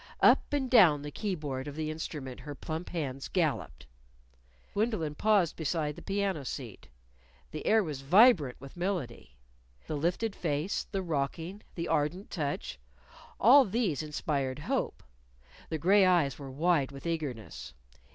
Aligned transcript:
Up 0.21 0.51
and 0.51 0.67
down 0.67 1.03
the 1.03 1.11
key 1.11 1.35
board 1.35 1.67
of 1.67 1.75
the 1.75 1.91
instrument 1.91 2.39
her 2.39 2.55
plump 2.55 2.89
hands 2.89 3.27
galloped. 3.27 3.85
Gwendolyn 4.73 5.13
paused 5.13 5.55
beside 5.55 5.95
the 5.95 6.01
piano 6.01 6.43
seat. 6.43 6.87
The 7.51 7.63
air 7.67 7.83
was 7.83 8.01
vibrant 8.01 8.59
with 8.59 8.75
melody. 8.75 9.35
The 9.85 9.95
lifted 9.95 10.35
face, 10.35 10.87
the 10.91 11.03
rocking, 11.03 11.61
the 11.75 11.87
ardent 11.87 12.31
touch 12.31 12.79
all 13.39 13.63
these 13.63 14.01
inspired 14.01 14.57
hope. 14.57 15.03
The 15.69 15.77
gray 15.77 16.03
eyes 16.03 16.39
were 16.39 16.49
wide 16.49 16.91
with 16.91 17.05
eagerness. 17.05 17.75